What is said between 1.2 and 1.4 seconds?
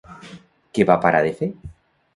de